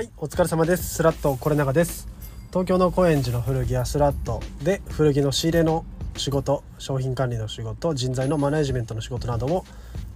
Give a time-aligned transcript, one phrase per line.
[0.00, 0.94] はいお疲れ様です。
[0.94, 2.08] スラットこれ長です。
[2.48, 5.84] 東京の高円寺の古着屋スラットで古着の仕入れの
[6.16, 9.66] 仕事商品管理の仕事人材のマネジメントの仕事なども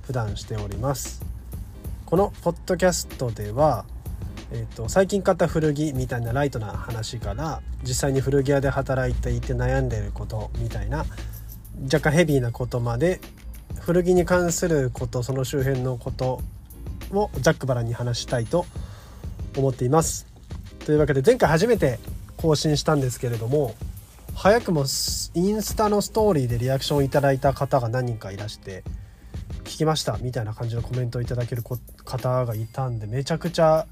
[0.06, 1.22] 普段しております。
[2.06, 3.84] このポッドキャストでは
[4.52, 11.04] えーと、最近買った古着みたいなライトな話から実際に古着屋で働いていて悩んでいることみたいな
[11.92, 13.20] 若干ヘビーなことまで
[13.80, 16.40] 古着に関することその周辺のこと
[17.12, 18.64] をざっくばらに話したいと
[19.56, 20.26] 思っています。
[20.84, 21.98] というわけで前回初めて
[22.36, 23.74] 更新したんですけれども
[24.34, 24.84] 早くも
[25.34, 28.82] インスタのストーリーでリアクションいただいた方が何人かいらして
[29.62, 33.86] 聞きましたみたいな感じのコメントをいただける方がいたんでめちゃくちゃ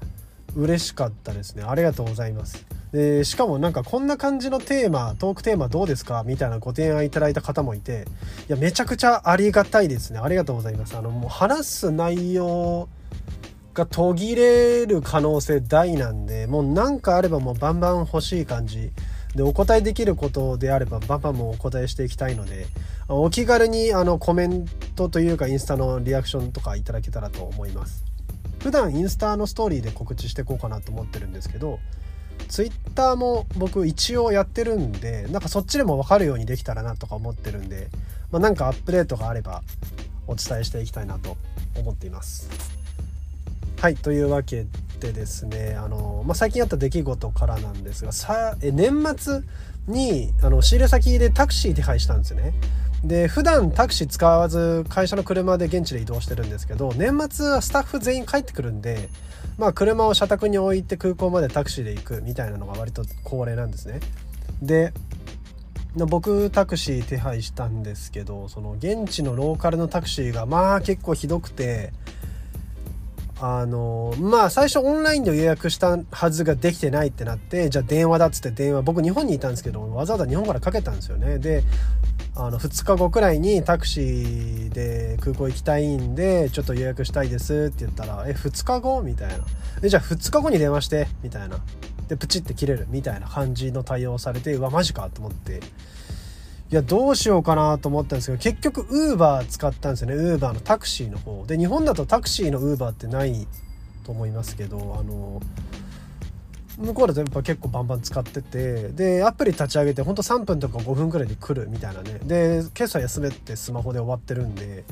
[0.55, 1.63] 嬉しかったですね。
[1.63, 2.63] ありがとうございます。
[2.91, 6.23] でしかもなんかこんな感じのテーマトークテーマどうですか？
[6.23, 8.05] みたいなご提案いただいた方もいて
[8.47, 10.19] いやめちゃくちゃありがたいですね。
[10.19, 10.95] ありがとうございます。
[10.95, 12.87] あのもう話す内容
[13.73, 18.91] が途切れる可能性大なんでもう何かあればもうバンバン欲しい感じ
[19.35, 22.67] でお答えできることであればバンバンもお答えしていきたいので
[23.07, 24.65] お気軽にあのコメン
[24.95, 28.03] トというかインスタのリアクションとかいただけたらと思います
[28.59, 31.79] 普段インスタのストーリーで告知していこうかなと思ってるんですけど
[32.47, 37.89] ツイッターも僕一応やってるんでなんかそっちでも分かるようにできたらなとか思ってるんで、
[38.31, 39.63] まあ、なんかアップデートがあれば
[40.27, 41.37] お伝えしていきたいなと
[41.75, 42.82] 思っています。
[43.83, 44.65] はいというわけ
[45.01, 49.41] でですねあの、まあ、最近あった出来事からなんですがさえ年末
[49.89, 52.53] にあの仕入れ先でタクシー手配したんですよね。
[53.03, 59.09] で普段タクシー使わず会社の車で現地で移動してるんですけど年末はスタッフ全員帰ってくるんで
[59.57, 63.99] まあ車を社宅に置いて空港までタクシーで行くみたいなのが割と恒例なんですね。
[64.61, 64.93] で
[65.97, 71.91] 僕タクシー手配したんですけどその現地のローカルのタクシーがまあ結構ひどくて
[73.45, 81.39] あのまあ最初オンラインで予約したはずができてないってなってじゃあ電話だっつって電話僕日本にいたんですけどわざわざ日本からかけたんですよね。
[81.39, 81.61] で
[82.35, 89.43] あの2日後くらいにタクシーで空港行きたいんでちょっと予約したいですって言ったら「え2日後?」みたいな
[89.83, 91.59] 「えじゃあ2日後に電話して」みたいな。
[92.07, 95.59] でプチって切れるみたいな感じの対応されてうわマジかと思って。
[96.73, 100.15] いやどうしようかなと思ったんですけど結局ウーバー使ったんですよね。
[100.15, 101.45] ウーバーのタクシーの方。
[101.45, 103.47] で日本だとタクシーのウーバーってない
[104.03, 105.39] と思いますけどあの
[106.79, 112.17] 向こうだとやっぱ結構バンバン使っててでアプリ立ち上げてほんと3分とか5分くらいで来るみたいなね。
[112.23, 114.83] で決済休めってスマホで終わってるんで、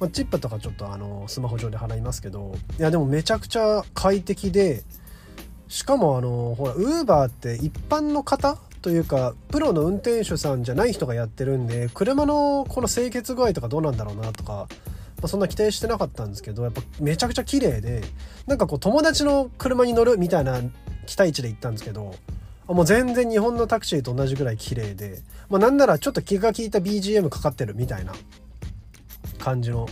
[0.00, 4.82] まあ、チップとかちょっとあのスマホ上で払いますけどいやでもめちゃくちゃ快適で
[5.68, 14.66] しかもあのほらウーバーって一般の方というかプロの運転手さんじゃない人がやってるんで車のこの清潔具合とかどうなんだろうなとか、ま
[15.22, 18.02] あ、そんな期待してなかったんですけどやっぱめちゃくちゃ綺麗で
[18.46, 20.60] なんかこう友達の車に乗るみたいな
[21.06, 22.14] 期待値で行ったんですけど
[22.66, 28.12] もう全然日本のタクシーと同じぐらい綺麗で、まあ、なんならちょっと気が利いた BGM かかってるみたいな
[29.38, 29.88] 感じの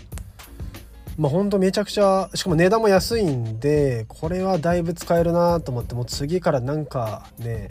[1.16, 7.70] まあほんとめちゃくちゃしかも値段も安いんでこれはだいぶ使えるなと思ってもう次からなんかね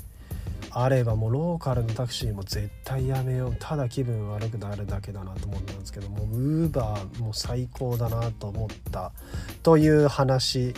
[0.72, 3.56] あればもうローカルのタクシーも絶対やめよう。
[3.60, 9.12] ただ気分悪くなるだけだなと思ったんですけどもウーバーも最高だなと思った
[9.64, 10.74] という話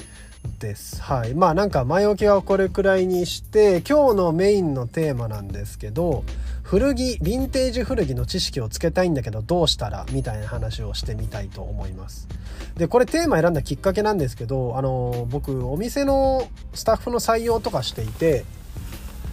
[0.59, 1.01] です。
[1.01, 1.35] はい。
[1.35, 6.23] まあなんか前置きはこれくらいにして今日のメインのテーマなんですけど
[6.63, 10.05] 古着ヴィンテージ古着の知識をつけたいんだけどどうしたら？
[10.11, 12.27] みたいな話をしてみたいと思います。
[12.75, 18.45] でこれテーマ選んだきっかけなんですけどあの僕お店のスタッフの採用とかしていて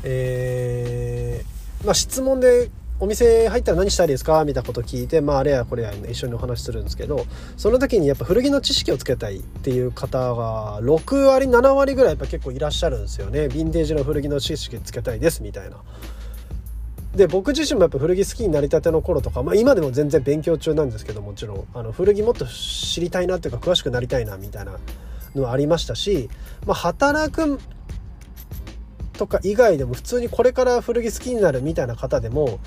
[0.05, 2.71] えー、まあ、質問で
[3.01, 7.27] お店入ったら何したいですかみたいなこと聞いて、まあ、あれやこれや、ね、一緒にお話しするんですけど
[7.57, 15.77] その時にやっぱ古着の知識をつけたいっていう方が6割7割ぐらいやっぱ結構いらっしゃるんですよねヴィンテージの古着の知識つけたいですみたいな。
[17.15, 24.79] で僕自身もやっぱ古着好きになりたての頃とか、まあ、今でも全然勉強中なんですけどもちろんあの古着もっと知りたいなっていうか詳しくなりたいなみたいな
[25.35, 26.29] のはありましたし、
[26.67, 27.59] まあ、働く
[29.19, 32.59] とか以外でも普通にこれから古着好きになるみたいな方でも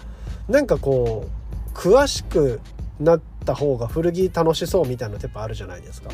[0.47, 1.25] なんかこ
[1.73, 2.59] う詳しく
[2.99, 6.11] なった方が古着楽しそうみたいなのってやっぱあるじゃないですか。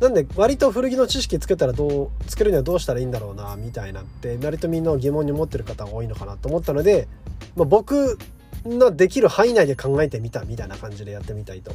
[0.00, 7.08] なんで割と古着の知識つけたらどうつけるにはどうしたらいいんだろうなみたいなって割とみんな疑問に思ってる方が多いのかなと思ったので、
[7.54, 8.18] まあ、僕
[8.66, 11.72] のできる範囲内で考えてみたみたいな感じでやってみたいと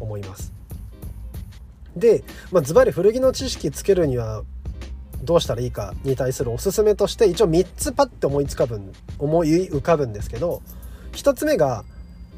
[0.00, 0.52] 思います。
[1.96, 4.42] で、まあ、ズバリ古着の知識つけるには
[5.22, 10.62] どうしたらいいかに対するおすすめとして一応3つパッて思いつかぶん思い浮かぶんですけど
[11.12, 11.84] 1つ目が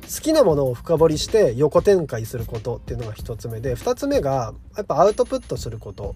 [0.03, 6.15] 好きなものを深掘りして横展開することっていうのが1つ目で2つ目がやっぱアウトプットすること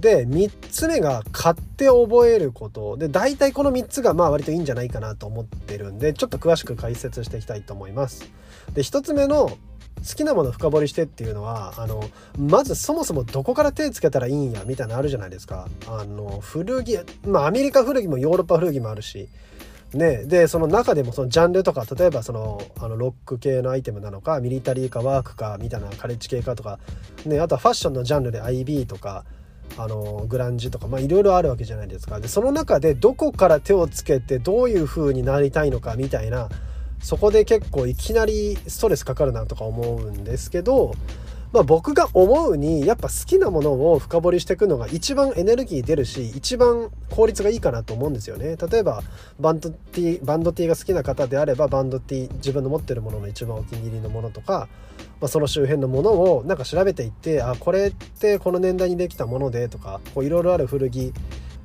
[0.00, 8.28] で3つ目が買って覚えることで大体この3つがまあ割といいんじゃないかなと思ってるんでちょっと詳しく解説していきたいと思います。
[8.74, 9.56] で1つ目の
[9.98, 12.02] 好きなもの深掘りしてっていうのはあの
[12.38, 15.68] まずそもそもどこから手つけたらいいんやみたいなのあるじゃないですか。
[15.88, 19.28] あの古着まあアメリカ古着もヨーロッパ古着もあるし
[19.94, 26.78] ね、でその中でもそのジャンルとか例えばそのあのロック系のアイテムなのかミリタリーかワークかみたいなカレッジ系かとか、
[27.24, 29.24] ね、あとはファッションのジャンルで IB とか
[29.78, 36.48] あのグランジとかいろいろあるわけじゃないですかでその中でどこから手をつけてどういう風になりたいのかみたいな
[37.06, 40.92] そこで結構いきなりストレスかかるなとか思うんですけど
[41.52, 48.56] まあ、僕が思うにやっぱ好きなものを深掘りしていくのが一番エネルギー出るし一番効率がいいかなと思うんですよね。
[48.56, 49.02] 例えば
[49.38, 54.68] バンドティバンドティーが好きな方であればバンドティー自分の持ってるものの一番お気に入りのものとか、
[55.20, 61.14] まあ、その周辺のものをなんか調べていってあこれってこの年代にできたものでとかいろいろある古着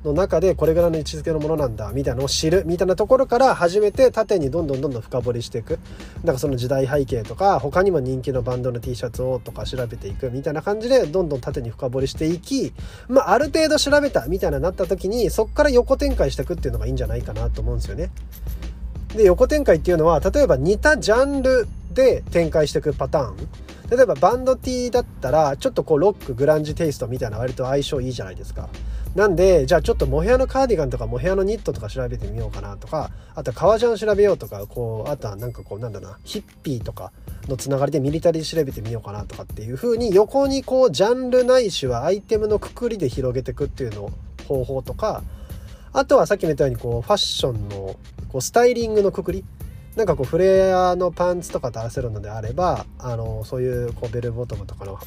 [0.04, 5.78] の中でこれぐらいの位置づけのものなんだみたいなのを知るみたいなところから始めて縦にどんどんどんどん深掘りしていく
[6.24, 12.72] だからその時代背景とか他にも人気のバンドの T シャツをとか調べていくみたいな感じでどんどん縦に深掘りしていき
[13.08, 18.10] まあある程度調べたみたいななった時にそこから横展開していくっていうのがいいんじゃないかなと思うんですよね。
[19.14, 23.36] で横展開っていうのは例えば似たジャンルで展開していくパターン
[23.90, 28.70] 例えばバンド T だったらちょっとこうロックグランジテイストみたいな割と相性いいじゃないですか。
[29.14, 37.12] なんでじゃあちょっとモヘアのカーディガンとかモヘアのニットとか調べてみようかなとかあとは革ジャン調べようとかこうあとはなんかこうなんだなヒッピーとか
[37.46, 44.10] のつながりでミリタリー調べてみようかなとかっていう風に横にこうジャンルないしはアイテムのくくりで広げていくっていうの
[44.48, 45.22] 方法とか
[45.92, 47.96] あとはさっきも言ったようにこうファッションの
[48.28, 49.44] こうスタイリングのくくり
[49.94, 54.98] なんかこうフレアのパンツとかと合わせるのであればあのそういうこうベルボトムとかの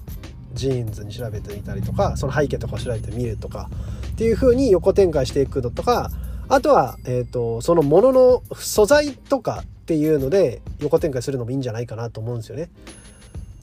[0.55, 3.69] ジーンズに調べてみたりとかその背景とかを調べてみるとか
[4.13, 6.09] っていう風に横展開していくのとか
[6.47, 12.69] あとは、えーと、そのものの素材とかっていうので横展開するのもいいんじゃないかなと思うんですよね。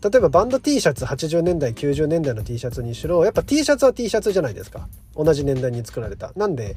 [0.03, 6.33] 例えばバンド T シャツ80年代90年代の T シャツにしろやっぱ T シャツは T シャツじゃないですか同じ年代に作られた。
[6.35, 6.75] なんで、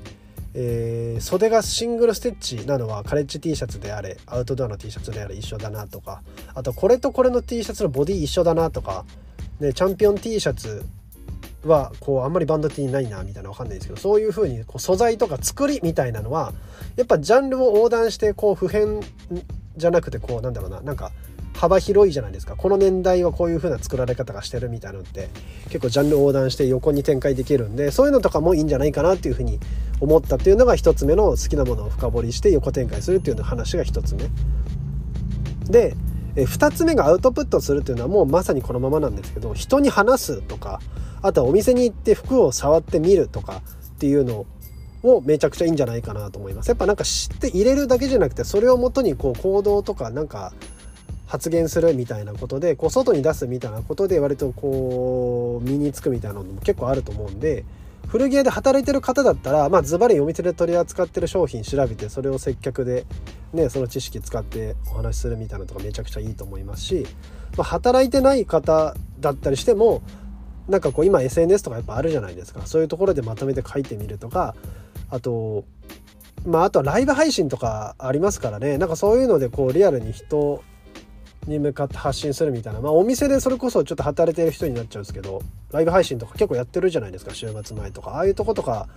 [0.53, 6.21] えー、袖がシングルステッチなのはカレッジ T シャツであれアウトドアの T シャツであれ一緒だなとか
[6.53, 9.05] あとこれとこれの T シャツのボディ一緒だなとか、
[9.59, 10.85] ね、チャンピオン T シャツ
[11.63, 16.53] はこうあんまりバンド T ないなみたいなわかんないですけどそういう風にこう素材とか作りみたいなのは
[16.95, 19.01] やっぱジャンルを横断してこう普遍
[19.75, 21.11] じゃなくてこうなんだろうななんか
[21.55, 22.57] 幅広いじゃないですか。
[22.57, 25.29] この年代はこういう風な作られ方がしてるみたいなのって
[25.69, 29.59] 結構ジャンル横断して横に展開できるんでそういうのとかもいいんじゃないかなっていう風に
[30.01, 34.29] 思ったっていうのが一つ目の好きなものを深掘りして横展開するっていうの話が一つ目。
[35.69, 35.95] で
[36.43, 40.81] 2つ目がアウトプットするっていうのはもうまさにこのままなんですけど人に話すとか
[41.21, 43.61] あとはお店に行って服を触ってみるとか
[43.95, 44.45] っていうの
[45.03, 46.67] をめちゃくちゃいいんじゃないかなと思います。
[46.67, 50.51] やっぱなんか知って入れるだけじゃなくてそれをもとにこう行動とかなんか
[51.25, 57.65] 発言するみたいなことでこう外に出すみたいなことで割とこう身につくみたいなのも結構あると思うんで
[58.07, 63.05] 古着屋で働いてる方だったらまあズバリお店で取り扱ってる商品調べてそれを接客で
[63.53, 67.05] ねその知識使ってお話しするみたいなのとかめちゃくちゃいいと思いますし、
[67.57, 70.01] まあ、働いてない方だったりしても
[70.67, 72.65] なんかこう今 SNS とかやっぱあるじゃないですか。
[72.65, 74.55] そういうところでまとめて書いてみるとか
[75.09, 75.65] あと
[76.45, 78.77] まああとはライブ配信とかありますからね。
[78.77, 80.63] なんかそういうのでこうリアルに人
[81.47, 82.81] に向かって発信するみたいな。
[82.81, 87.33] まあお店でそれこそちょっと働いてる人になっちゃうんですけどライブ配信とか結構やってるじゃないですか。
[87.33, 88.11] 週末前とか。
[88.11, 88.87] ああいうとことか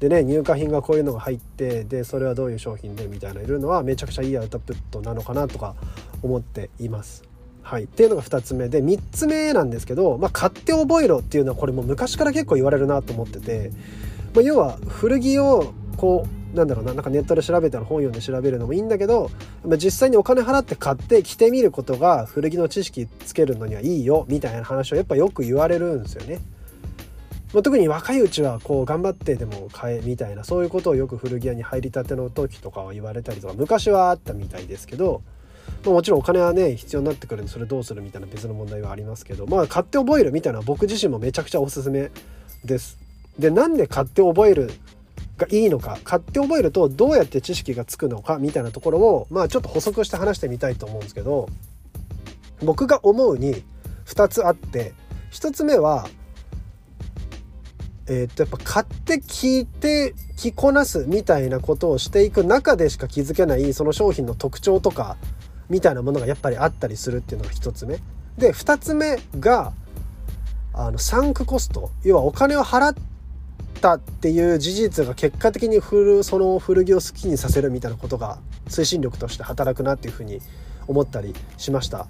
[0.00, 5.74] でね入荷品がこういうのが入ってでそれはどういう商品でみたいないるのはめちゃくちゃいいアウトプットなのかなとか
[6.22, 7.28] 思っています。
[7.62, 13.72] はい、っていうのが2つ目で3つ目なんですけど、まあ、買って覚えろっていうのはこれも昔から結構言われるなと思ってて、
[14.34, 19.30] まあ、要は古着をこうなんだろうななんかネットで調べたら本読んで調べるのもいいんだけど、
[19.64, 26.40] まあ、実際にお金払って買って着てみることが古着の知識つけるのにはいいよみたいな話をやっぱよく言われるんですよね。
[27.52, 35.22] まあ、特に若いうちはこう頑張ってでも買えみたいなそういうことをよく古着屋に入りたての時とかは言われたりとか昔はあったみたいですけど
[35.84, 42.10] まあ、もちろんお金はね必要になってくるんでそれどうするみたいな別の問題はありますけどまあ買って覚えるみたいな僕自身もめちゃくちゃおすすめ
[42.64, 42.98] です。
[43.38, 44.72] でなんで買って覚える
[45.38, 51.48] がいいのか買って覚えるとどうやって知識がつくのかみたいなところをまあちょっと補足して話してみたいと思うんですけど
[52.62, 53.62] 僕が思うに
[54.06, 54.92] 2つあって
[55.30, 56.08] 1つ目は
[58.08, 65.16] え、っとやっぱ買って聞いて着こなすみたいなことをしていく中でしか気づけないその商品の特徴とか
[65.68, 67.98] みたいなものがやっぱりあったりするっていうのが1つ目。
[68.38, 69.72] で2つ目が
[70.72, 71.90] あのサンクコスト。
[72.02, 72.94] 要はお金を払っ
[73.78, 80.40] ったっていう事実が結果的に古その古着を好きにさせるみたいなことが推進力として働くなっていうふうに
[80.86, 82.06] 思ったりしました。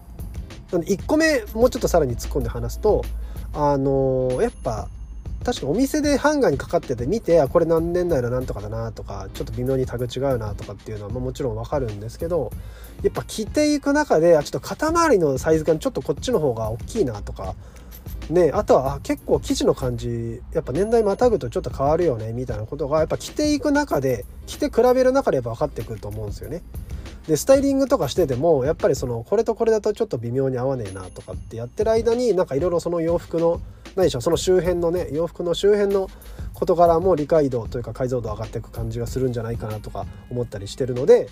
[0.72, 3.04] なので1個目もうちょっとさらに突っ込んで話すと
[3.54, 4.88] あのー、やっぱ
[5.44, 12.50] 確かお店でハンガーにかかってて見てあこれ何年代のなんとかだなとかちょっと微妙にタグ違うなとかっていうのは、まあ、もちろんわかるんですけど
[13.02, 17.54] やっぱ着ていく中であちょっと肩周りのサイズ感ちょっとこっちの方が大きいなとか
[18.30, 26.62] ねあとはあ結構生地の感じやっぱ年代またぐとちょっと変わるよねみたいなことがやっぱ着ていく中で着て比べる中でやっぱ分かってくると思うんですよね。
[27.26, 33.60] でスタイリングとかしててもやっぱりそのこれとこれだとちょっと微妙に合わねえなとかってやってる間になんかいろいろその洋服の
[33.96, 36.08] 何でしょうその周辺のね洋服の周辺の
[36.54, 41.28] 事柄も理解度というか解像度上がっていく感じがするんじゃないかなとか思ったりしてるので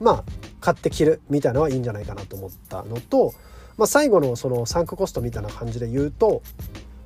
[0.00, 0.24] まあ
[0.60, 3.32] 買って着るみたいなのはいいんじゃないかなと思ったのと、
[3.78, 6.42] まあ、最後のそのサンクコストみたいな感じで言うと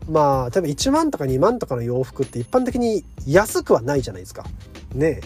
[0.09, 4.45] まあ例えば1万とか2万とかの洋服って一般的に安くはないじゃないですか。
[4.95, 5.21] ね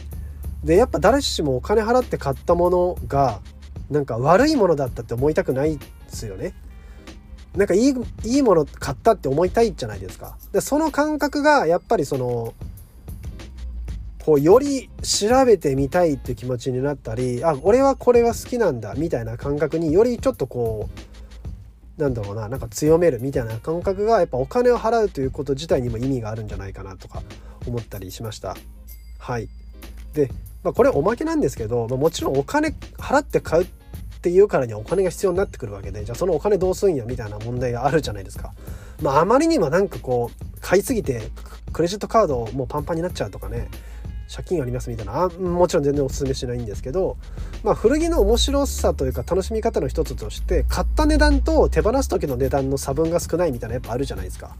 [0.64, 3.40] でやっぱ誰しもお金払って買ったものが
[3.88, 6.54] なんか悪いものだったって思いたくないですよね。
[7.54, 10.36] なんかいいいいもの買ったって思いたいじゃないですか。
[10.52, 12.54] でその感覚がやっぱりその
[14.24, 21.15] こうより調べてみたいっていう気持ちになったりあ俺はこれは好きなんだみたいな感覚によりちょっとこう
[21.96, 27.22] なんだろうななんか強めるみたいな感覚がやっぱお金を払うということ自体にも意味があるんじゃないかなとか
[27.66, 28.56] 思ったりしました。
[29.18, 29.48] はい
[30.12, 30.30] で
[30.62, 33.66] まあ、これおまけなんですけど、まあ、もちろんお金払って買うっ
[34.20, 38.52] ていうからにはお金が必要になってくるわけでじゃあそのお金どうすんやみたいな問題があるじゃないですか。
[39.00, 41.30] まあ、あまりにもなんかこう買いすぎて
[41.72, 43.68] クレジットカードもうパンパンになっちゃうとかね
[44.28, 47.16] 借金ありますみたいなもちろん全然おすすめしないんですけど、
[47.62, 54.56] まあ、古着の面白さというか楽しみ方の一つとして買った値段と手放す時の値段の差分が少ないみたいなやっぱあるじゃないですか。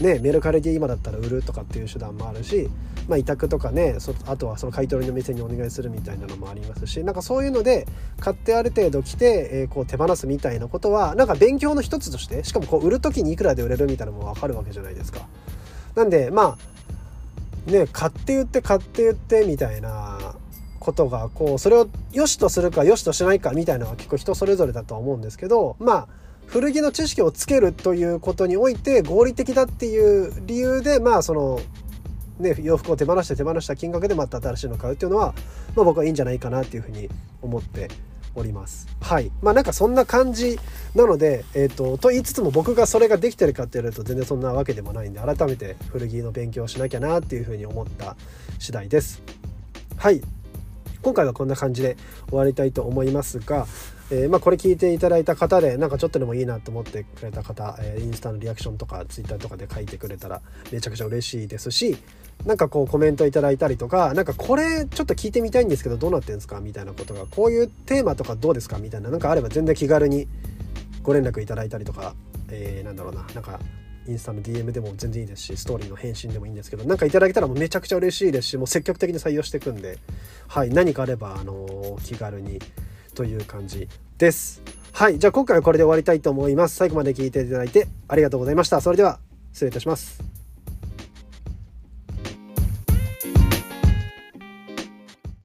[0.00, 2.68] ね、メルカリで今だったら売るとかっていう手段もあるし、
[3.08, 7.86] まあ、委託とかねそあとはその買い取りの店にお願いするみたいなのもありますしなんかそういうので
[8.18, 15.20] 買ってある程度来て、えー、こう手放すみたいなことはなんか勉強の一つとしてしかもこう売る時にいくらで売れるみたいなのも分かるわけじゃないですか。
[15.94, 16.58] なんでまあ
[17.66, 20.34] ね買って言って買って言ってみたいな
[20.80, 26.08] ことがこうそれを良しとするか良しとしないかみたいなのは結構人それぞれだとは思うんですけどまあ
[26.46, 31.60] 古着の知識をつけるということにおいて合理的だっていう理由でまあその
[32.38, 35.34] ね洋服を手放して手放した金額でまた新しいのを買うっていうのは、
[35.76, 37.08] まあ、僕はいいんじゃないかなっていうふうに
[37.40, 37.88] 思って
[38.34, 38.88] おります。
[39.00, 39.30] はい。
[39.42, 40.58] まあなんかそんな感じ
[40.94, 48.16] なので、えっ、ー、と、と言いつつも僕がそれができてるかって言われると全然そんなわけでもないんで、改めて古着の勉強をしなきゃなっていうふうに思った
[48.58, 49.22] 次第です。
[49.96, 50.20] はい。
[51.02, 51.96] 今回はこんな感じで
[52.28, 53.66] 終わりたいと思いますが、
[54.12, 61.96] えー、まあ、これ聞いていただいた方でなんかちょっとでもいいなと思ってくれた方、えー、インスタのリアクションとかツイッターとかで書いてくれたらめちゃくちゃ嬉しいですし
[62.46, 70.26] なんかこうコメントいただいたりとか何かこれちょっと聞いてみたいんですけどどうなってんですかみたいなことがこういうテーマとかどうですかみたいななんかあれば全然気軽に
[71.02, 72.14] ご連絡いただいたりとか、
[72.50, 73.60] えー、なんだろうななんか
[74.08, 79.98] インスタの DM でも全然いいですしストーリーの返信でもいいんですけど何かいただけたらもうめちゃくちゃ嬉しいですしもう積極的に採用していくんで
[80.48, 82.58] はい何かあればあの、気軽に
[83.14, 84.62] という感じです。
[84.92, 86.76] はいじゃあ今回はこれで終わりたいと思います。
[86.76, 88.80] 最後まで聞いていただいてありがとうございました。
[88.80, 89.18] それでは
[89.52, 90.41] 失礼いたします。